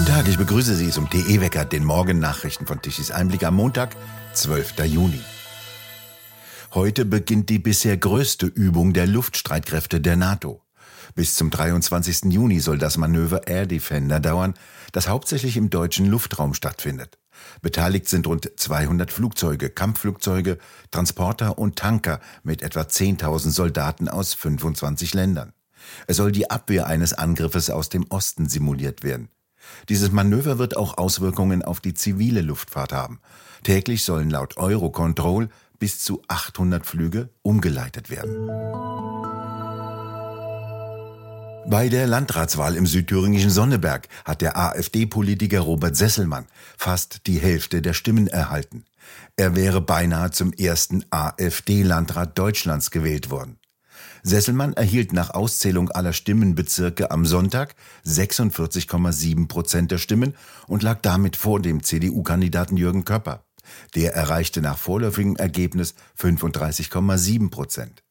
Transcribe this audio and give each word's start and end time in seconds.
Guten 0.00 0.12
Tag, 0.12 0.28
ich 0.28 0.38
begrüße 0.38 0.76
Sie 0.76 0.88
zum 0.88 1.10
TE-Wecker, 1.10 1.66
den 1.66 1.84
Morgennachrichten 1.84 2.66
von 2.66 2.80
Tischis 2.80 3.10
Einblick 3.10 3.44
am 3.44 3.56
Montag, 3.56 3.94
12. 4.32 4.86
Juni. 4.86 5.20
Heute 6.72 7.04
beginnt 7.04 7.50
die 7.50 7.58
bisher 7.58 7.98
größte 7.98 8.46
Übung 8.46 8.94
der 8.94 9.06
Luftstreitkräfte 9.06 10.00
der 10.00 10.16
NATO. 10.16 10.62
Bis 11.14 11.36
zum 11.36 11.50
23. 11.50 12.32
Juni 12.32 12.60
soll 12.60 12.78
das 12.78 12.96
Manöver 12.96 13.46
Air 13.46 13.66
Defender 13.66 14.20
dauern, 14.20 14.54
das 14.92 15.06
hauptsächlich 15.06 15.58
im 15.58 15.68
deutschen 15.68 16.06
Luftraum 16.06 16.54
stattfindet. 16.54 17.18
Beteiligt 17.60 18.08
sind 18.08 18.26
rund 18.26 18.50
200 18.56 19.12
Flugzeuge, 19.12 19.68
Kampfflugzeuge, 19.68 20.56
Transporter 20.90 21.58
und 21.58 21.76
Tanker 21.76 22.20
mit 22.42 22.62
etwa 22.62 22.80
10.000 22.80 23.50
Soldaten 23.50 24.08
aus 24.08 24.32
25 24.32 25.12
Ländern. 25.12 25.52
Es 26.06 26.16
soll 26.16 26.32
die 26.32 26.50
Abwehr 26.50 26.86
eines 26.86 27.12
Angriffes 27.12 27.68
aus 27.68 27.90
dem 27.90 28.06
Osten 28.08 28.48
simuliert 28.48 29.02
werden. 29.02 29.28
Dieses 29.88 30.12
Manöver 30.12 30.58
wird 30.58 30.76
auch 30.76 30.98
Auswirkungen 30.98 31.62
auf 31.62 31.80
die 31.80 31.94
zivile 31.94 32.40
Luftfahrt 32.40 32.92
haben. 32.92 33.20
Täglich 33.62 34.04
sollen 34.04 34.30
laut 34.30 34.56
Eurocontrol 34.56 35.48
bis 35.78 36.02
zu 36.02 36.22
800 36.28 36.86
Flüge 36.86 37.30
umgeleitet 37.42 38.10
werden. 38.10 38.48
Bei 41.70 41.88
der 41.88 42.08
Landratswahl 42.08 42.74
im 42.74 42.84
südthüringischen 42.84 43.50
Sonneberg 43.50 44.08
hat 44.24 44.40
der 44.40 44.56
AfD-Politiker 44.56 45.60
Robert 45.60 45.94
Sesselmann 45.94 46.46
fast 46.76 47.28
die 47.28 47.38
Hälfte 47.38 47.80
der 47.80 47.92
Stimmen 47.92 48.26
erhalten. 48.26 48.86
Er 49.36 49.54
wäre 49.54 49.80
beinahe 49.80 50.32
zum 50.32 50.52
ersten 50.52 51.04
AfD-Landrat 51.10 52.36
Deutschlands 52.36 52.90
gewählt 52.90 53.30
worden. 53.30 53.59
Sesselmann 54.22 54.74
erhielt 54.74 55.12
nach 55.12 55.30
Auszählung 55.30 55.90
aller 55.90 56.12
Stimmenbezirke 56.12 57.10
am 57.10 57.24
Sonntag 57.24 57.74
46,7 58.06 59.48
Prozent 59.48 59.90
der 59.90 59.98
Stimmen 59.98 60.34
und 60.66 60.82
lag 60.82 61.00
damit 61.02 61.36
vor 61.36 61.60
dem 61.60 61.82
CDU-Kandidaten 61.82 62.76
Jürgen 62.76 63.04
Köpper. 63.04 63.44
Der 63.94 64.14
erreichte 64.14 64.60
nach 64.60 64.78
vorläufigem 64.78 65.36
Ergebnis 65.36 65.94
35,7 66.18 67.50
Prozent. 67.50 68.02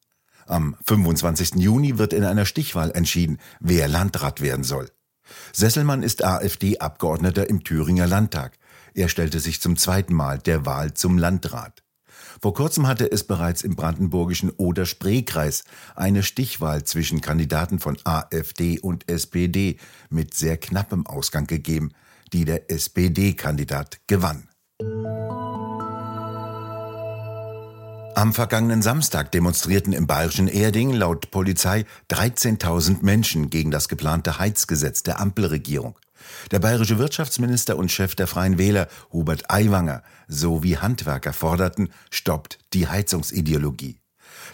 Am 0.46 0.76
25. 0.86 1.56
Juni 1.56 1.98
wird 1.98 2.14
in 2.14 2.24
einer 2.24 2.46
Stichwahl 2.46 2.92
entschieden, 2.92 3.38
wer 3.60 3.88
Landrat 3.88 4.42
werden 4.42 4.64
soll. 4.64 4.90
Sesselmann 5.54 6.02
ist 6.02 6.24
AfD-Abgeordneter 6.24 7.50
im 7.50 7.64
Thüringer 7.64 8.08
Landtag. 8.08 8.58
Er 8.96 9.10
stellte 9.10 9.40
sich 9.40 9.62
zum 9.62 9.78
zweiten 9.78 10.16
Mal 10.16 10.40
der 10.40 10.66
Wahl 10.66 10.96
zum 10.96 11.20
Landrat. 11.20 11.84
Vor 12.42 12.54
kurzem 12.54 12.88
hatte 12.88 13.12
es 13.12 13.24
bereits 13.24 13.62
im 13.62 13.76
brandenburgischen 13.76 14.50
Oder-Spree-Kreis 14.52 15.64
eine 15.96 16.24
Stichwahl 16.24 16.84
zwischen 16.84 17.22
Kandidaten 17.22 17.80
von 17.80 17.98
AfD 18.04 18.80
und 18.80 19.10
SPD 19.10 19.78
mit 20.10 20.34
sehr 20.34 20.58
knappem 20.58 21.06
Ausgang 21.08 21.48
gegeben, 21.48 21.92
die 22.34 22.46
der 22.46 22.72
SPD-Kandidat 22.72 24.00
gewann. 24.08 24.48
Am 28.16 28.34
vergangenen 28.34 28.82
Samstag 28.82 29.32
demonstrierten 29.32 29.94
im 29.94 30.06
bayerischen 30.06 30.50
Erding 30.50 30.92
laut 30.92 31.32
Polizei 31.32 31.86
13.000 32.12 32.98
Menschen 33.02 33.50
gegen 33.50 33.72
das 33.72 33.88
geplante 33.88 34.40
Heizgesetz 34.40 35.04
der 35.04 35.22
Ampelregierung. 35.22 35.96
Der 36.52 36.60
bayerische 36.60 36.98
Wirtschaftsminister 36.98 37.78
und 37.78 37.92
Chef 37.92 38.16
der 38.16 38.28
Freien 38.28 38.58
Wähler, 38.58 38.88
Hubert 39.12 39.50
Aiwanger, 39.50 40.04
sowie 40.28 40.78
Handwerker 40.78 41.34
forderten, 41.34 41.90
stoppt 42.12 42.60
die 42.74 42.88
Heizungsideologie. 42.88 44.00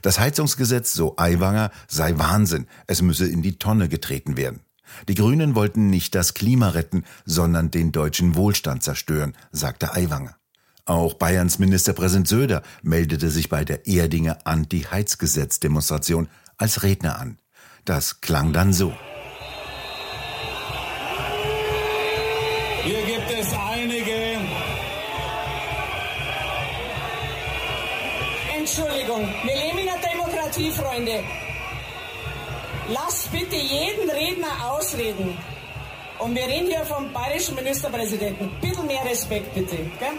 Das 0.01 0.19
Heizungsgesetz, 0.19 0.93
so 0.93 1.15
Aiwanger, 1.17 1.71
sei 1.87 2.17
Wahnsinn, 2.17 2.67
es 2.87 3.01
müsse 3.01 3.27
in 3.27 3.41
die 3.41 3.57
Tonne 3.57 3.89
getreten 3.89 4.37
werden. 4.37 4.61
Die 5.07 5.15
Grünen 5.15 5.55
wollten 5.55 5.89
nicht 5.89 6.15
das 6.15 6.33
Klima 6.33 6.69
retten, 6.69 7.03
sondern 7.25 7.71
den 7.71 7.91
deutschen 7.91 8.35
Wohlstand 8.35 8.83
zerstören, 8.83 9.35
sagte 9.51 9.93
Aiwanger. 9.93 10.35
Auch 10.85 11.15
Bayerns 11.15 11.57
Ministerpräsident 11.57 12.27
Söder 12.27 12.61
meldete 12.83 13.31
sich 13.31 13.49
bei 13.49 13.65
der 13.65 13.87
Erdinger 13.87 14.37
Anti-Heizgesetz-Demonstration 14.43 16.27
als 16.57 16.83
Redner 16.83 17.19
an. 17.19 17.39
Das 17.85 18.21
klang 18.21 18.53
dann 18.53 18.71
so. 18.71 18.93
Hier 22.85 23.01
gibt 23.01 23.31
es 23.31 23.51
einige. 23.51 24.37
Entschuldigung, 28.55 29.27
wir 29.43 29.55
leben 29.55 29.79
in 29.79 29.85
der 29.87 30.11
Demokratie, 30.11 30.69
Freunde. 30.69 31.23
Lasst 32.89 33.31
bitte 33.31 33.55
jeden 33.55 34.07
Redner 34.07 34.69
ausreden. 34.69 35.35
Und 36.19 36.35
wir 36.35 36.45
reden 36.45 36.67
hier 36.67 36.85
vom 36.85 37.11
bayerischen 37.11 37.55
Ministerpräsidenten. 37.55 38.51
Bitte 38.61 38.83
mehr 38.83 39.03
Respekt, 39.03 39.51
bitte. 39.55 39.77
Gell? 39.77 40.13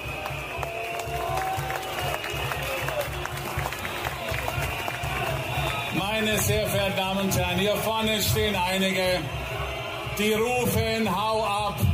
Meine 5.94 6.36
sehr 6.38 6.66
verehrten 6.66 6.96
Damen 6.96 7.20
und 7.20 7.38
Herren, 7.38 7.58
hier 7.60 7.76
vorne 7.76 8.20
stehen 8.20 8.56
einige, 8.56 9.20
die 10.18 10.32
rufen, 10.32 11.08
hau 11.08 11.44
ab. 11.44 11.85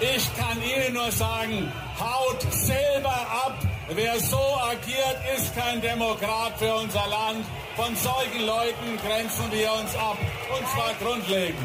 Ich 0.00 0.30
kann 0.36 0.58
Ihnen 0.62 0.94
nur 0.94 1.10
sagen, 1.10 1.72
haut 1.98 2.40
selber 2.52 3.10
ab. 3.10 3.58
Wer 3.92 4.20
so 4.20 4.36
agiert, 4.36 5.18
ist 5.36 5.56
kein 5.56 5.80
Demokrat 5.80 6.56
für 6.56 6.72
unser 6.72 7.04
Land. 7.08 7.44
Von 7.74 7.96
solchen 7.96 8.46
Leuten 8.46 8.96
grenzen 9.04 9.50
wir 9.50 9.72
uns 9.72 9.94
ab. 9.96 10.16
Und 10.56 10.68
zwar 10.68 10.94
grundlegend. 11.02 11.58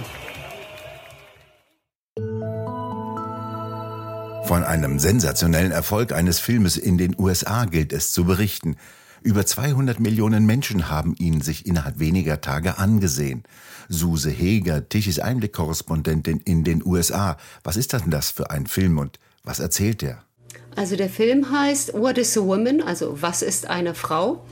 Von 4.48 4.64
einem 4.64 4.98
sensationellen 4.98 5.72
Erfolg 5.72 6.12
eines 6.12 6.40
Filmes 6.40 6.78
in 6.78 6.98
den 6.98 7.16
USA 7.20 7.66
gilt 7.66 7.94
es 7.94 8.14
zu 8.14 8.26
berichten. 8.26 8.78
Über 9.24 9.46
200 9.46 10.02
Millionen 10.02 10.46
Menschen 10.46 10.90
haben 10.90 11.16
ihn 11.18 11.40
sich 11.40 11.66
innerhalb 11.66 11.98
weniger 11.98 12.42
Tage 12.42 12.78
angesehen. 12.78 13.44
Suse 13.88 14.30
Heger, 14.30 14.90
Tichys 14.90 15.20
Einblick-Korrespondentin 15.20 16.42
in 16.44 16.66
den 16.66 16.86
USA. 16.86 17.38
Was 17.64 17.78
ist 17.78 17.94
denn 17.94 18.10
das 18.10 18.32
für 18.32 18.52
ein 18.52 18.68
Film 18.68 18.98
und 18.98 19.20
was 19.46 19.62
erzählt 19.62 20.04
er? 20.04 20.24
Also 20.76 20.98
der 20.98 21.10
Film 21.10 21.52
heißt 21.52 21.94
What 21.94 22.18
is 22.18 22.38
a 22.38 22.42
Woman? 22.42 22.82
Also 22.82 23.22
was 23.22 23.42
ist 23.42 23.70
eine 23.70 23.96
Frau? 23.96 24.46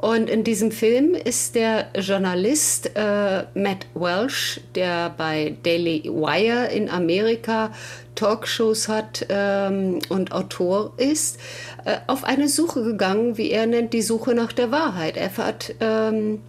Und 0.00 0.30
in 0.30 0.44
diesem 0.44 0.72
Film 0.72 1.12
ist 1.12 1.54
der 1.54 1.88
Journalist 1.94 2.92
äh, 2.96 3.44
Matt 3.52 3.86
Welsh, 3.92 4.58
der 4.74 5.10
bei 5.10 5.58
Daily 5.62 6.04
Wire 6.04 6.72
in 6.72 6.88
Amerika 6.88 7.70
Talkshows 8.14 8.88
hat 8.88 9.26
ähm, 9.28 9.98
und 10.08 10.32
Autor 10.32 10.94
ist, 10.96 11.38
äh, 11.84 11.98
auf 12.06 12.24
eine 12.24 12.48
Suche 12.48 12.82
gegangen, 12.82 13.36
wie 13.36 13.50
er 13.50 13.66
nennt, 13.66 13.92
die 13.92 14.00
Suche 14.00 14.34
nach 14.34 14.54
der 14.54 14.70
Wahrheit. 14.70 15.18
Er 15.18 15.36
hat 15.36 15.74
ähm, 15.80 16.40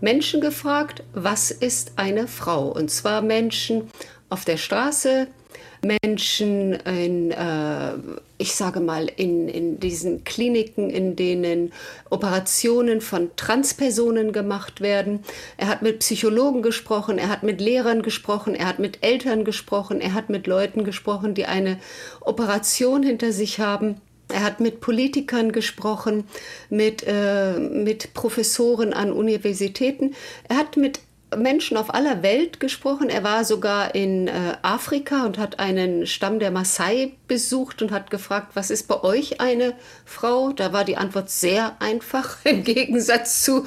Menschen 0.00 0.40
gefragt, 0.40 1.04
was 1.14 1.52
ist 1.52 1.92
eine 1.94 2.26
Frau? 2.26 2.66
Und 2.66 2.90
zwar 2.90 3.22
Menschen 3.22 3.88
auf 4.30 4.44
der 4.44 4.56
Straße, 4.56 5.28
Menschen 5.86 6.72
in, 6.72 7.30
äh, 7.30 7.92
ich 8.38 8.54
sage 8.54 8.80
mal, 8.80 9.10
in, 9.16 9.48
in 9.48 9.80
diesen 9.80 10.24
Kliniken, 10.24 10.90
in 10.90 11.16
denen 11.16 11.72
Operationen 12.10 13.00
von 13.00 13.30
Transpersonen 13.36 14.32
gemacht 14.32 14.80
werden. 14.80 15.20
Er 15.56 15.68
hat 15.68 15.82
mit 15.82 16.00
Psychologen 16.00 16.62
gesprochen, 16.62 17.18
er 17.18 17.28
hat 17.28 17.42
mit 17.42 17.60
Lehrern 17.60 18.02
gesprochen, 18.02 18.54
er 18.54 18.66
hat 18.66 18.78
mit 18.78 19.02
Eltern 19.02 19.44
gesprochen, 19.44 20.00
er 20.00 20.14
hat 20.14 20.30
mit 20.30 20.46
Leuten 20.46 20.84
gesprochen, 20.84 21.34
die 21.34 21.46
eine 21.46 21.78
Operation 22.20 23.02
hinter 23.02 23.32
sich 23.32 23.60
haben. 23.60 24.00
Er 24.28 24.42
hat 24.42 24.58
mit 24.58 24.80
Politikern 24.80 25.52
gesprochen, 25.52 26.24
mit, 26.68 27.04
äh, 27.06 27.58
mit 27.58 28.12
Professoren 28.12 28.92
an 28.92 29.12
Universitäten. 29.12 30.14
Er 30.48 30.56
hat 30.56 30.76
mit 30.76 31.00
Menschen 31.36 31.76
auf 31.76 31.94
aller 31.94 32.22
Welt 32.22 32.60
gesprochen. 32.60 33.08
Er 33.08 33.22
war 33.22 33.44
sogar 33.44 33.94
in 33.94 34.28
äh, 34.28 34.56
Afrika 34.62 35.24
und 35.24 35.38
hat 35.38 35.58
einen 35.58 36.06
Stamm 36.06 36.38
der 36.38 36.50
Maasai 36.50 37.12
besucht 37.28 37.82
und 37.82 37.92
hat 37.92 38.10
gefragt, 38.10 38.52
was 38.54 38.70
ist 38.70 38.88
bei 38.88 39.02
euch 39.02 39.40
eine 39.40 39.74
Frau? 40.04 40.52
Da 40.52 40.72
war 40.72 40.84
die 40.84 40.96
Antwort 40.96 41.30
sehr 41.30 41.76
einfach 41.80 42.38
im 42.44 42.64
Gegensatz 42.64 43.42
zu 43.42 43.64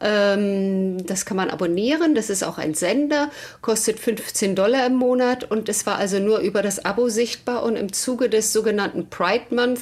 Ähm, 0.00 1.04
das 1.06 1.26
kann 1.26 1.36
man 1.36 1.50
abonnieren. 1.50 2.14
Das 2.14 2.30
ist 2.30 2.42
auch 2.42 2.58
ein 2.58 2.74
Sender, 2.74 3.30
kostet 3.60 4.00
15 4.00 4.54
Dollar 4.54 4.86
im 4.86 4.96
Monat 4.96 5.44
und 5.50 5.68
es 5.68 5.84
war 5.86 5.96
also 5.96 6.18
nur 6.18 6.38
über 6.38 6.62
das 6.62 6.84
Abo 6.84 7.08
sichtbar. 7.08 7.62
Und 7.62 7.76
im 7.76 7.92
Zuge 7.92 8.28
des 8.28 8.52
sogenannten 8.52 9.08
Pride 9.08 9.54
Month, 9.54 9.80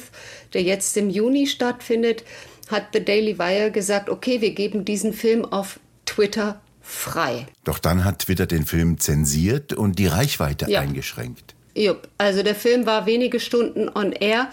der 0.53 0.63
jetzt 0.63 0.95
im 0.97 1.09
Juni 1.09 1.47
stattfindet, 1.47 2.23
hat 2.69 2.87
The 2.93 3.03
Daily 3.03 3.39
Wire 3.39 3.71
gesagt, 3.71 4.09
okay, 4.09 4.41
wir 4.41 4.51
geben 4.51 4.85
diesen 4.85 5.13
Film 5.13 5.45
auf 5.45 5.79
Twitter 6.05 6.61
frei. 6.81 7.47
Doch 7.63 7.79
dann 7.79 8.03
hat 8.03 8.19
Twitter 8.19 8.45
den 8.45 8.65
Film 8.65 8.99
zensiert 8.99 9.73
und 9.73 9.99
die 9.99 10.07
Reichweite 10.07 10.69
ja. 10.69 10.81
eingeschränkt. 10.81 11.55
Jupp, 11.79 12.09
also 12.17 12.43
der 12.43 12.55
Film 12.55 12.85
war 12.85 13.05
wenige 13.05 13.39
Stunden 13.39 13.89
on 13.89 14.11
air. 14.11 14.49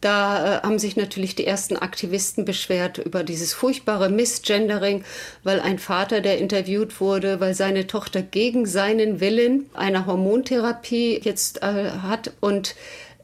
Da 0.00 0.60
äh, 0.60 0.62
haben 0.62 0.78
sich 0.78 0.96
natürlich 0.96 1.34
die 1.34 1.46
ersten 1.46 1.76
Aktivisten 1.76 2.46
beschwert 2.46 2.96
über 2.96 3.22
dieses 3.22 3.52
furchtbare 3.52 4.08
Missgendering, 4.08 5.04
weil 5.44 5.60
ein 5.60 5.78
Vater, 5.78 6.22
der 6.22 6.38
interviewt 6.38 7.00
wurde, 7.02 7.38
weil 7.38 7.52
seine 7.52 7.86
Tochter 7.86 8.22
gegen 8.22 8.64
seinen 8.64 9.20
Willen 9.20 9.68
eine 9.74 10.06
Hormontherapie 10.06 11.20
jetzt 11.22 11.62
äh, 11.62 11.90
hat 12.02 12.32
und 12.40 12.74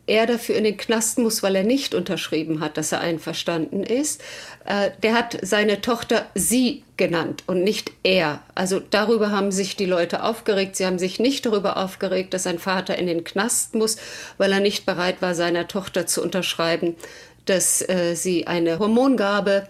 er 0.06 0.26
dafür 0.26 0.54
in 0.56 0.64
den 0.64 0.76
Knast 0.76 1.18
muss, 1.18 1.42
weil 1.42 1.56
er 1.56 1.64
nicht 1.64 1.94
unterschrieben 1.94 2.60
hat, 2.60 2.76
dass 2.76 2.92
er 2.92 3.00
einverstanden 3.00 3.82
ist. 3.82 4.22
Äh, 4.64 4.90
der 5.02 5.14
hat 5.14 5.36
seine 5.42 5.80
Tochter 5.80 6.26
sie 6.34 6.84
genannt 6.96 7.42
und 7.46 7.62
nicht 7.64 7.92
er. 8.02 8.40
Also 8.54 8.80
darüber 8.80 9.30
haben 9.30 9.52
sich 9.52 9.76
die 9.76 9.86
Leute 9.86 10.22
aufgeregt. 10.22 10.76
Sie 10.76 10.86
haben 10.86 10.98
sich 10.98 11.18
nicht 11.18 11.44
darüber 11.44 11.76
aufgeregt, 11.76 12.34
dass 12.34 12.46
ein 12.46 12.58
Vater 12.58 12.96
in 12.96 13.06
den 13.06 13.24
Knast 13.24 13.74
muss, 13.74 13.96
weil 14.38 14.52
er 14.52 14.60
nicht 14.60 14.86
bereit 14.86 15.20
war, 15.20 15.34
seiner 15.34 15.68
Tochter 15.68 16.06
zu 16.06 16.22
unterschreiben, 16.22 16.94
dass 17.44 17.86
äh, 17.88 18.14
sie 18.14 18.46
eine 18.46 18.78
Hormongabe 18.78 19.66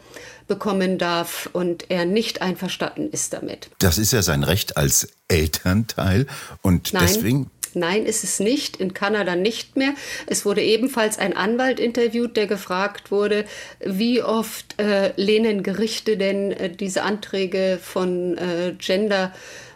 bekommen 0.48 0.98
darf 0.98 1.48
und 1.52 1.90
er 1.90 2.04
nicht 2.04 2.40
einverstanden 2.40 3.10
ist 3.10 3.32
damit. 3.32 3.68
Das 3.78 3.98
ist 3.98 4.12
ja 4.12 4.22
sein 4.22 4.44
Recht 4.44 4.76
als 4.76 5.08
Elternteil 5.28 6.26
und 6.62 6.92
Nein. 6.92 7.02
deswegen 7.04 7.50
Nein, 7.76 8.06
ist 8.06 8.24
es 8.24 8.40
nicht. 8.40 8.78
In 8.78 8.94
Kanada 8.94 9.36
nicht 9.36 9.76
mehr. 9.76 9.92
Es 10.26 10.46
wurde 10.46 10.62
ebenfalls 10.62 11.18
ein 11.18 11.36
Anwalt 11.36 11.78
interviewt, 11.78 12.36
der 12.36 12.46
gefragt 12.46 13.10
wurde, 13.10 13.44
wie 13.84 14.22
oft 14.22 14.80
äh, 14.80 15.12
lehnen 15.16 15.62
Gerichte 15.62 16.16
denn 16.16 16.52
äh, 16.52 16.70
diese 16.70 17.02
Anträge 17.02 17.78
von 17.80 18.38
äh, 18.38 18.74
Gender 18.78 19.32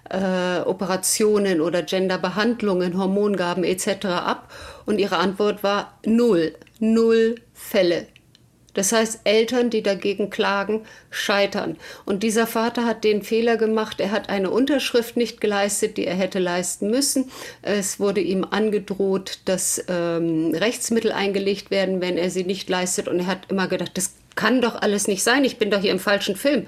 äh, 0.09 0.61
Operationen 0.61 1.61
oder 1.61 1.83
Genderbehandlungen, 1.83 2.99
Hormongaben 2.99 3.65
etc. 3.65 4.07
ab. 4.07 4.51
Und 4.87 4.99
ihre 4.99 5.19
Antwort 5.19 5.63
war 5.63 5.99
null, 6.05 6.55
null 6.79 7.35
Fälle. 7.53 8.07
Das 8.75 8.93
heißt, 8.93 9.21
Eltern, 9.25 9.71
die 9.71 9.83
dagegen 9.83 10.31
klagen, 10.31 10.83
scheitern. 11.11 11.77
Und 12.05 12.23
dieser 12.23 12.47
Vater 12.47 12.85
hat 12.85 13.05
den 13.05 13.23
Fehler 13.23 13.57
gemacht, 13.57 14.01
er 14.01 14.11
hat 14.11 14.29
eine 14.29 14.51
Unterschrift 14.51 15.17
nicht 15.17 15.41
geleistet, 15.41 15.97
die 15.97 16.07
er 16.07 16.15
hätte 16.15 16.39
leisten 16.39 16.91
müssen. 16.91 17.31
Es 17.63 17.99
wurde 18.01 18.21
ihm 18.21 18.47
angedroht, 18.49 19.41
dass 19.45 19.85
ähm, 19.89 20.55
Rechtsmittel 20.55 21.13
eingelegt 21.13 21.71
werden, 21.71 22.01
wenn 22.01 22.17
er 22.17 22.31
sie 22.31 22.45
nicht 22.45 22.69
leistet. 22.69 23.09
Und 23.09 23.21
er 23.21 23.27
hat 23.27 23.51
immer 23.51 23.69
gedacht, 23.69 23.93
das 23.95 24.13
kann 24.37 24.61
doch 24.61 24.81
alles 24.81 25.09
nicht 25.09 25.23
sein, 25.23 25.45
ich 25.45 25.59
bin 25.59 25.71
doch 25.71 25.81
hier 25.81 25.91
im 25.91 25.99
falschen 25.99 26.37
Film. 26.37 26.67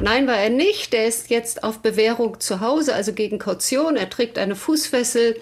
Nein, 0.00 0.26
war 0.26 0.36
er 0.36 0.50
nicht. 0.50 0.92
Der 0.92 1.06
ist 1.06 1.28
jetzt 1.30 1.62
auf 1.62 1.80
Bewährung 1.80 2.40
zu 2.40 2.60
Hause, 2.60 2.94
also 2.94 3.12
gegen 3.12 3.38
Kaution. 3.38 3.96
Er 3.96 4.08
trägt 4.08 4.38
eine 4.38 4.56
Fußfessel 4.56 5.36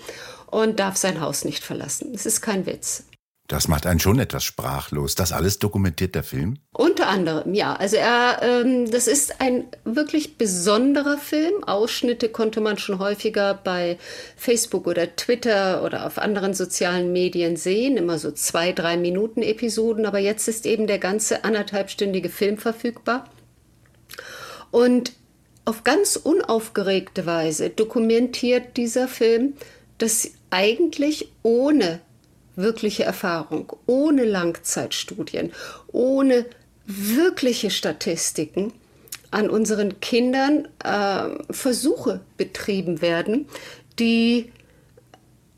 und 0.46 0.80
darf 0.80 0.96
sein 0.96 1.20
Haus 1.20 1.44
nicht 1.44 1.62
verlassen. 1.62 2.12
Es 2.14 2.26
ist 2.26 2.40
kein 2.40 2.66
Witz. 2.66 3.04
Das 3.48 3.66
macht 3.66 3.86
einen 3.86 3.98
schon 3.98 4.18
etwas 4.18 4.44
sprachlos. 4.44 5.14
Das 5.14 5.32
alles 5.32 5.58
dokumentiert 5.58 6.14
der 6.14 6.22
Film? 6.22 6.58
Unter 6.70 7.08
anderem, 7.08 7.54
ja. 7.54 7.74
Also 7.74 7.96
er, 7.96 8.42
ähm, 8.42 8.90
das 8.90 9.06
ist 9.06 9.40
ein 9.40 9.64
wirklich 9.84 10.36
besonderer 10.36 11.16
Film. 11.16 11.64
Ausschnitte 11.64 12.28
konnte 12.28 12.60
man 12.60 12.76
schon 12.76 12.98
häufiger 12.98 13.54
bei 13.54 13.96
Facebook 14.36 14.86
oder 14.86 15.16
Twitter 15.16 15.82
oder 15.82 16.04
auf 16.04 16.18
anderen 16.18 16.52
sozialen 16.52 17.10
Medien 17.10 17.56
sehen. 17.56 17.96
Immer 17.96 18.18
so 18.18 18.32
zwei, 18.32 18.72
drei 18.72 18.98
Minuten 18.98 19.40
Episoden. 19.40 20.04
Aber 20.04 20.18
jetzt 20.18 20.46
ist 20.46 20.66
eben 20.66 20.86
der 20.86 20.98
ganze 20.98 21.42
anderthalbstündige 21.44 22.28
Film 22.28 22.58
verfügbar. 22.58 23.24
Und 24.70 25.12
auf 25.64 25.84
ganz 25.84 26.16
unaufgeregte 26.16 27.24
Weise 27.24 27.70
dokumentiert 27.70 28.76
dieser 28.76 29.08
Film, 29.08 29.54
dass 29.96 30.32
eigentlich 30.50 31.30
ohne 31.42 32.00
wirkliche 32.58 33.04
Erfahrung, 33.04 33.72
ohne 33.86 34.24
Langzeitstudien, 34.24 35.52
ohne 35.92 36.44
wirkliche 36.86 37.70
Statistiken 37.70 38.72
an 39.30 39.50
unseren 39.50 40.00
Kindern 40.00 40.68
äh, 40.84 41.52
Versuche 41.52 42.20
betrieben 42.36 43.00
werden, 43.00 43.46
die 43.98 44.52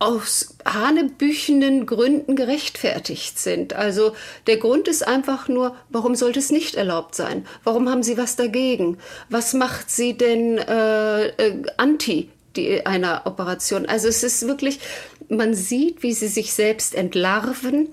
aus 0.01 0.57
hanebüchenden 0.65 1.85
Gründen 1.85 2.35
gerechtfertigt 2.35 3.39
sind. 3.39 3.75
Also 3.75 4.15
der 4.47 4.57
Grund 4.57 4.89
ist 4.89 5.07
einfach 5.07 5.47
nur, 5.47 5.77
warum 5.91 6.15
sollte 6.15 6.39
es 6.39 6.51
nicht 6.51 6.75
erlaubt 6.75 7.15
sein? 7.15 7.47
Warum 7.65 7.89
haben 7.89 8.03
Sie 8.03 8.17
was 8.17 8.35
dagegen? 8.35 8.97
Was 9.29 9.53
macht 9.53 9.91
Sie 9.91 10.17
denn 10.17 10.57
äh, 10.57 11.27
äh, 11.29 11.63
anti 11.77 12.31
die, 12.57 12.87
einer 12.87 13.23
Operation? 13.27 13.87
Also 13.87 14.09
es 14.09 14.23
ist 14.23 14.47
wirklich, 14.47 14.81
man 15.29 15.55
sieht, 15.55 16.03
wie 16.03 16.13
sie 16.13 16.29
sich 16.29 16.53
selbst 16.53 16.95
entlarven. 16.95 17.89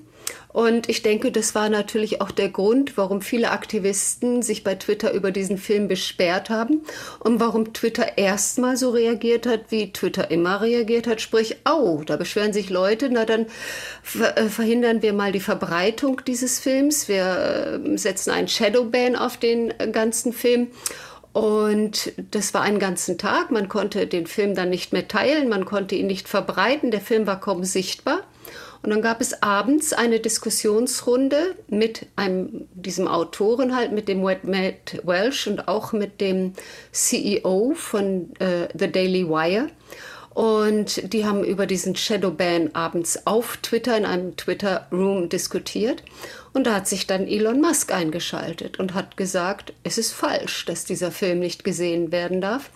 Und 0.57 0.89
ich 0.89 1.04
denke, 1.04 1.31
das 1.31 1.54
war 1.54 1.69
natürlich 1.69 2.19
auch 2.19 2.31
der 2.31 2.50
Grund, 2.50 2.98
warum 2.98 3.21
viele 3.21 3.51
Aktivisten 3.51 4.42
sich 4.42 4.63
bei 4.63 4.74
Twitter 4.74 5.13
über 5.13 5.31
diesen 5.31 5.59
Film 5.59 5.88
besperrt 5.88 6.50
haben 6.50 6.81
und 7.19 7.39
warum 7.39 7.74
Twitter 7.74 8.18
erstmal 8.18 8.75
so 8.75 8.89
reagiert 8.89 9.45
hat, 9.45 9.65
wie 9.69 9.94
Twitter 9.94 10.31
immer 10.31 10.62
reagiert 10.62 11.06
hat, 11.06 11.21
sprich, 11.21 11.57
au, 11.63 12.01
da 12.04 12.18
beschweren 12.18 12.54
sich 12.54 12.71
Leute, 12.71 13.09
na 13.12 13.25
dann 13.25 13.45
äh, 14.36 14.45
verhindern 14.45 15.04
wir 15.04 15.13
mal 15.13 15.31
die 15.31 15.42
Verbreitung 15.42 16.21
dieses 16.25 16.59
Films, 16.59 17.07
wir 17.07 17.80
äh, 17.86 17.98
setzen 17.98 18.31
einen 18.31 18.48
Shadowban 18.48 19.15
auf 19.15 19.38
den 19.38 19.71
ganzen 19.92 20.33
Film. 20.33 20.69
Und 21.37 22.13
das 22.31 22.55
war 22.55 22.63
einen 22.63 22.79
ganzen 22.79 23.19
Tag. 23.19 23.51
Man 23.51 23.69
konnte 23.69 24.07
den 24.07 24.25
Film 24.25 24.55
dann 24.55 24.71
nicht 24.71 24.91
mehr 24.91 25.07
teilen, 25.07 25.49
man 25.49 25.65
konnte 25.65 25.93
ihn 25.93 26.07
nicht 26.07 26.27
verbreiten. 26.27 26.89
Der 26.89 26.99
Film 26.99 27.27
war 27.27 27.39
kaum 27.39 27.63
sichtbar. 27.63 28.21
Und 28.81 28.89
dann 28.89 29.03
gab 29.03 29.21
es 29.21 29.43
abends 29.43 29.93
eine 29.93 30.19
Diskussionsrunde 30.19 31.53
mit 31.67 32.07
einem, 32.15 32.67
diesem 32.73 33.07
Autoren 33.07 33.75
halt, 33.75 33.91
mit 33.91 34.07
dem 34.07 34.23
Matt 34.23 34.99
Welsh 35.03 35.45
und 35.45 35.67
auch 35.67 35.93
mit 35.93 36.21
dem 36.21 36.53
CEO 36.91 37.73
von 37.75 38.35
äh, 38.39 38.69
The 38.75 38.91
Daily 38.91 39.29
Wire. 39.29 39.69
Und 40.37 41.13
die 41.13 41.25
haben 41.25 41.43
über 41.43 41.65
diesen 41.65 41.95
Shadowban 41.95 42.69
abends 42.75 43.25
auf 43.25 43.57
Twitter 43.57 43.97
in 43.97 44.05
einem 44.05 44.37
Twitter-Room 44.37 45.29
diskutiert. 45.29 46.03
Und 46.53 46.67
da 46.67 46.75
hat 46.75 46.87
sich 46.87 47.07
dann 47.07 47.25
Elon 47.25 47.59
Musk 47.59 47.91
eingeschaltet 47.91 48.77
und 48.77 48.93
hat 48.93 49.17
gesagt, 49.17 49.73
es 49.81 49.97
ist 49.97 50.13
falsch, 50.13 50.65
dass 50.65 50.85
dieser 50.85 51.09
Film 51.09 51.39
nicht 51.39 51.63
gesehen 51.63 52.11
werden 52.11 52.39
darf. 52.39 52.69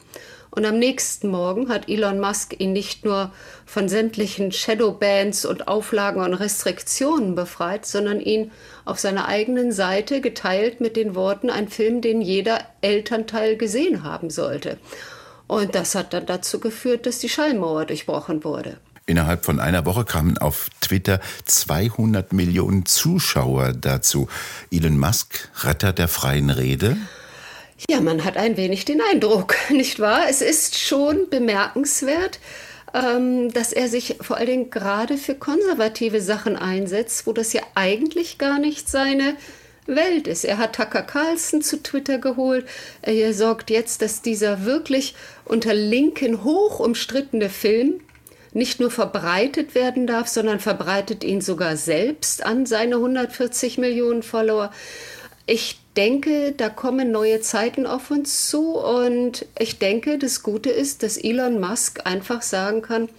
Und 0.50 0.66
am 0.66 0.80
nächsten 0.80 1.30
Morgen 1.30 1.70
hat 1.70 1.88
Elon 1.88 2.20
Musk 2.20 2.60
ihn 2.60 2.74
nicht 2.74 3.06
nur 3.06 3.32
von 3.68 3.88
sämtlichen 3.88 4.52
Shadowbands 4.52 5.46
und 5.46 5.68
Auflagen 5.68 6.24
und 6.24 6.34
Restriktionen 6.34 7.36
befreit, 7.36 7.86
sondern 7.86 8.20
ihn 8.20 8.50
auf 8.86 8.98
seiner 8.98 9.28
eigenen 9.28 9.72
Seite 9.72 10.20
geteilt 10.20 10.82
mit 10.82 10.96
den 10.96 11.14
Worten, 11.14 11.52
ein 11.52 11.68
Film, 11.68 12.02
den 12.02 12.22
jeder 12.22 12.62
Elternteil 12.82 13.56
gesehen 13.56 14.02
haben 14.02 14.32
sollte. 14.32 14.80
Und 15.52 15.76
das 15.76 15.96
hat 15.96 16.14
dann 16.14 16.26
dazu 16.26 16.62
geführt, 16.62 17.06
dass 17.06 17.20
die 17.20 17.28
Schallmauer 17.28 17.84
durchbrochen 17.84 18.46
wurde. 18.46 18.78
Innerhalb 19.06 19.44
von 19.44 19.60
einer 19.60 19.86
Woche 19.86 20.06
kamen 20.06 20.38
auf 20.38 20.70
Twitter 20.80 21.20
200 21.44 22.32
Millionen 22.32 22.86
Zuschauer 22.86 23.74
dazu. 23.74 24.30
Elon 24.72 24.98
Musk, 24.98 25.50
Retter 25.66 25.92
der 25.92 26.08
freien 26.08 26.52
Rede? 26.52 26.96
Ja, 27.90 28.00
man 28.00 28.24
hat 28.24 28.38
ein 28.38 28.56
wenig 28.56 28.86
den 28.86 29.02
Eindruck, 29.12 29.56
nicht 29.72 30.00
wahr? 30.00 30.22
Es 30.30 30.42
ist 30.42 30.80
schon 30.80 31.30
bemerkenswert, 31.30 32.40
ähm, 32.94 33.52
dass 33.52 33.74
er 33.74 33.90
sich 33.90 34.20
vor 34.22 34.38
allen 34.38 34.48
Dingen 34.48 34.70
gerade 34.70 35.18
für 35.18 35.36
konservative 35.36 36.22
Sachen 36.22 36.56
einsetzt, 36.56 37.28
wo 37.28 37.34
das 37.34 37.52
ja 37.52 37.64
eigentlich 37.76 38.38
gar 38.38 38.58
nicht 38.58 38.88
seine 38.88 39.36
Welt 39.88 40.28
ist. 40.28 40.46
Er 40.46 40.58
hat 40.58 40.76
Tucker 40.76 41.02
Carlson 41.02 41.62
zu 41.62 41.82
Twitter 41.82 42.18
geholt. 42.18 42.66
Er 43.02 43.34
sorgt 43.34 43.70
jetzt, 43.70 44.02
dass 44.02 44.22
dieser 44.22 44.66
wirklich 44.66 45.16
unter 45.46 45.74
Linken 45.74 46.44
hoch 46.44 46.80
umstrittene 46.80 47.50
Film 47.50 48.02
nicht 48.54 48.80
nur 48.80 48.92
verbreitet 48.92 49.76
werden 49.76 50.08
darf, 50.08 50.28
sondern 50.28 50.60
verbreitet 50.60 51.24
ihn 51.24 51.42
sogar 51.42 51.78
selbst 51.78 52.46
an 52.46 52.66
seine 52.66 52.96
140 52.96 53.78
Millionen 53.78 54.24
Follower. 54.24 54.72
Ich 55.48 55.80
denke, 55.96 56.54
da 56.56 56.70
kommen 56.70 57.12
neue 57.12 57.42
Zeiten 57.42 57.86
auf 57.86 58.12
uns 58.12 58.48
zu 58.48 58.78
und 58.78 59.46
ich 59.58 59.80
denke, 59.80 60.18
das 60.18 60.44
Gute 60.44 60.70
ist, 60.70 61.04
dass 61.04 61.18
Elon 61.18 61.60
Musk 61.60 62.06
einfach 62.06 62.42
sagen 62.42 62.82
kann, 62.82 63.10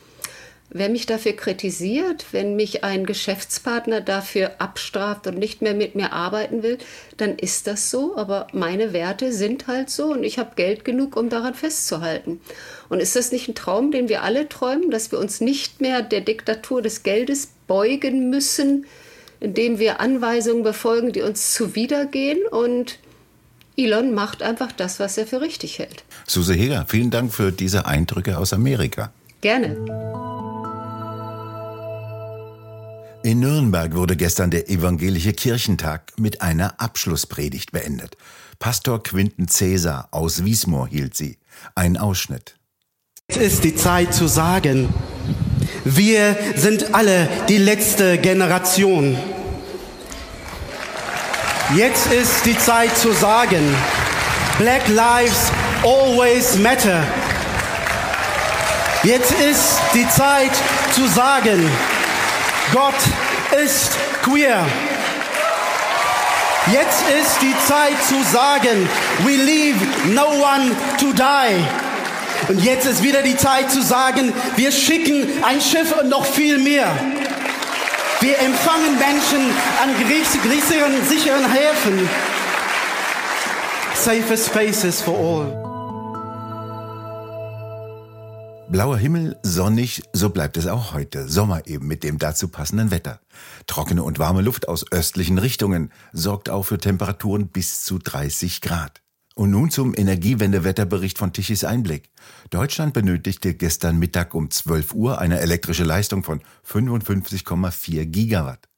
Wer 0.74 0.88
mich 0.88 1.04
dafür 1.04 1.34
kritisiert, 1.34 2.24
wenn 2.32 2.56
mich 2.56 2.82
ein 2.82 3.04
Geschäftspartner 3.04 4.00
dafür 4.00 4.52
abstraft 4.58 5.26
und 5.26 5.36
nicht 5.36 5.60
mehr 5.60 5.74
mit 5.74 5.94
mir 5.94 6.14
arbeiten 6.14 6.62
will, 6.62 6.78
dann 7.18 7.36
ist 7.36 7.66
das 7.66 7.90
so. 7.90 8.16
Aber 8.16 8.46
meine 8.54 8.94
Werte 8.94 9.34
sind 9.34 9.66
halt 9.66 9.90
so 9.90 10.12
und 10.12 10.24
ich 10.24 10.38
habe 10.38 10.52
Geld 10.56 10.86
genug, 10.86 11.14
um 11.16 11.28
daran 11.28 11.52
festzuhalten. 11.52 12.40
Und 12.88 13.00
ist 13.00 13.16
das 13.16 13.32
nicht 13.32 13.48
ein 13.48 13.54
Traum, 13.54 13.90
den 13.90 14.08
wir 14.08 14.22
alle 14.22 14.48
träumen, 14.48 14.90
dass 14.90 15.12
wir 15.12 15.18
uns 15.18 15.42
nicht 15.42 15.82
mehr 15.82 16.00
der 16.00 16.22
Diktatur 16.22 16.80
des 16.80 17.02
Geldes 17.02 17.50
beugen 17.66 18.30
müssen, 18.30 18.86
indem 19.40 19.78
wir 19.78 20.00
Anweisungen 20.00 20.62
befolgen, 20.62 21.12
die 21.12 21.20
uns 21.20 21.52
zuwidergehen? 21.52 22.38
Und 22.50 22.98
Elon 23.76 24.14
macht 24.14 24.42
einfach 24.42 24.72
das, 24.72 25.00
was 25.00 25.18
er 25.18 25.26
für 25.26 25.42
richtig 25.42 25.78
hält. 25.78 26.04
Suse 26.26 26.54
Heger, 26.54 26.86
vielen 26.88 27.10
Dank 27.10 27.34
für 27.34 27.52
diese 27.52 27.84
Eindrücke 27.84 28.38
aus 28.38 28.54
Amerika. 28.54 29.12
Gerne. 29.42 30.31
In 33.24 33.38
Nürnberg 33.38 33.94
wurde 33.94 34.16
gestern 34.16 34.50
der 34.50 34.68
evangelische 34.68 35.32
Kirchentag 35.32 36.12
mit 36.16 36.42
einer 36.42 36.80
Abschlusspredigt 36.80 37.70
beendet. 37.70 38.16
Pastor 38.58 39.00
Quinten 39.00 39.46
Cäsar 39.46 40.08
aus 40.10 40.44
Wiesmoor 40.44 40.88
hielt 40.88 41.16
sie. 41.16 41.38
Ein 41.76 41.96
Ausschnitt. 41.96 42.56
Es 43.28 43.36
ist 43.36 43.62
die 43.62 43.76
Zeit 43.76 44.12
zu 44.12 44.26
sagen, 44.26 44.88
wir 45.84 46.36
sind 46.56 46.94
alle 46.94 47.28
die 47.48 47.58
letzte 47.58 48.18
Generation. 48.18 49.16
Jetzt 51.76 52.12
ist 52.12 52.44
die 52.44 52.58
Zeit 52.58 52.96
zu 52.98 53.12
sagen, 53.12 53.62
Black 54.58 54.88
Lives 54.88 55.52
always 55.84 56.58
matter. 56.58 57.04
Jetzt 59.04 59.32
ist 59.32 59.80
die 59.94 60.08
Zeit 60.08 60.52
zu 60.92 61.06
sagen, 61.06 61.68
Gott 62.72 62.94
ist 63.62 63.98
queer. 64.22 64.64
Jetzt 66.72 67.02
ist 67.20 67.42
die 67.42 67.54
Zeit 67.66 68.02
zu 68.08 68.22
sagen, 68.32 68.88
we 69.24 69.36
leave 69.36 69.78
no 70.14 70.28
one 70.28 70.74
to 70.98 71.12
die. 71.12 71.64
Und 72.48 72.64
jetzt 72.64 72.86
ist 72.86 73.02
wieder 73.02 73.22
die 73.22 73.36
Zeit 73.36 73.70
zu 73.70 73.82
sagen, 73.82 74.32
wir 74.56 74.72
schicken 74.72 75.28
ein 75.44 75.60
Schiff 75.60 75.92
und 76.00 76.08
noch 76.08 76.24
viel 76.24 76.58
mehr. 76.58 76.90
Wir 78.20 78.38
empfangen 78.38 78.98
Menschen 78.98 79.54
an 79.82 79.90
sicheren, 80.48 81.04
sicheren 81.06 81.52
Häfen. 81.52 82.08
Safer 83.94 84.36
spaces 84.36 85.02
for 85.02 85.14
all. 85.14 85.61
Blauer 88.72 88.96
Himmel, 88.96 89.36
sonnig, 89.42 90.02
so 90.14 90.30
bleibt 90.30 90.56
es 90.56 90.66
auch 90.66 90.94
heute. 90.94 91.28
Sommer 91.28 91.66
eben 91.66 91.86
mit 91.86 92.02
dem 92.02 92.16
dazu 92.16 92.48
passenden 92.48 92.90
Wetter. 92.90 93.20
Trockene 93.66 94.02
und 94.02 94.18
warme 94.18 94.40
Luft 94.40 94.66
aus 94.66 94.90
östlichen 94.90 95.36
Richtungen 95.36 95.92
sorgt 96.14 96.48
auch 96.48 96.62
für 96.62 96.78
Temperaturen 96.78 97.48
bis 97.48 97.84
zu 97.84 97.98
30 97.98 98.62
Grad. 98.62 99.02
Und 99.34 99.50
nun 99.50 99.70
zum 99.70 99.94
Energiewendewetterbericht 99.94 101.18
von 101.18 101.34
Tichys 101.34 101.64
Einblick. 101.64 102.08
Deutschland 102.48 102.94
benötigte 102.94 103.52
gestern 103.52 103.98
Mittag 103.98 104.32
um 104.32 104.50
12 104.50 104.94
Uhr 104.94 105.18
eine 105.18 105.40
elektrische 105.40 105.84
Leistung 105.84 106.24
von 106.24 106.40
55,4 106.66 108.06
Gigawatt. 108.06 108.70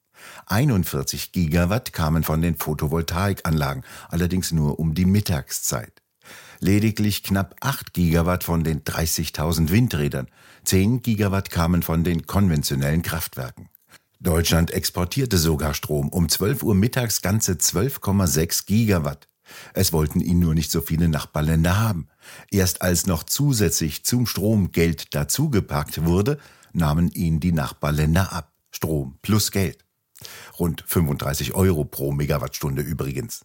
41 0.46 1.30
Gigawatt 1.30 1.92
kamen 1.92 2.24
von 2.24 2.42
den 2.42 2.56
Photovoltaikanlagen, 2.56 3.84
allerdings 4.08 4.50
nur 4.50 4.80
um 4.80 4.94
die 4.94 5.06
Mittagszeit 5.06 6.03
lediglich 6.60 7.22
knapp 7.22 7.56
8 7.60 7.92
Gigawatt 7.92 8.44
von 8.44 8.64
den 8.64 8.82
30.000 8.82 9.70
Windrädern, 9.70 10.28
10 10.64 11.02
Gigawatt 11.02 11.50
kamen 11.50 11.82
von 11.82 12.04
den 12.04 12.26
konventionellen 12.26 13.02
Kraftwerken. 13.02 13.68
Deutschland 14.20 14.70
exportierte 14.70 15.36
sogar 15.36 15.74
Strom 15.74 16.08
um 16.08 16.28
12 16.28 16.62
Uhr 16.62 16.74
mittags 16.74 17.20
ganze 17.20 17.52
12,6 17.52 18.66
Gigawatt. 18.66 19.28
Es 19.74 19.92
wollten 19.92 20.20
ihn 20.20 20.38
nur 20.38 20.54
nicht 20.54 20.70
so 20.70 20.80
viele 20.80 21.08
Nachbarländer 21.08 21.78
haben. 21.78 22.08
Erst 22.50 22.80
als 22.80 23.06
noch 23.06 23.24
zusätzlich 23.24 24.04
zum 24.04 24.26
Strom 24.26 24.72
Geld 24.72 25.14
dazugepackt 25.14 26.04
wurde, 26.04 26.38
nahmen 26.72 27.10
ihn 27.10 27.40
die 27.40 27.52
Nachbarländer 27.52 28.32
ab. 28.32 28.52
Strom 28.70 29.18
plus 29.20 29.50
Geld. 29.50 29.84
Rund 30.58 30.82
35 30.86 31.54
Euro 31.54 31.84
pro 31.84 32.12
Megawattstunde 32.12 32.82
übrigens. 32.82 33.44